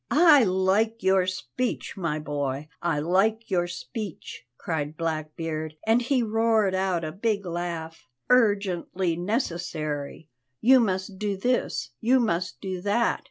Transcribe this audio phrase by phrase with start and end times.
[0.09, 6.73] "I like your speech, my boy, I like your speech!" cried Blackbeard, and he roared
[6.73, 8.07] out a big laugh.
[8.27, 10.27] "'Urgently necessary'
[10.59, 13.19] you must do this, you must do that.